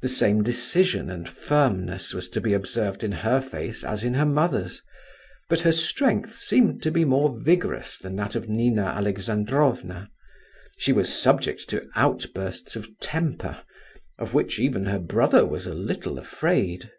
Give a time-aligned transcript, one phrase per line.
[0.00, 4.24] The same decision and firmness was to be observed in her face as in her
[4.26, 4.82] mother's,
[5.48, 10.10] but her strength seemed to be more vigorous than that of Nina Alexandrovna.
[10.78, 13.62] She was subject to outbursts of temper,
[14.18, 16.90] of which even her brother was a little afraid.